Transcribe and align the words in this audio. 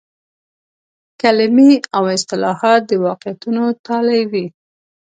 کلمې 1.21 1.71
او 1.95 2.03
اصطلاحات 2.15 2.81
د 2.89 2.91
واقعیتونو 3.05 3.63
تالي 3.85 4.21
وي. 4.31 4.45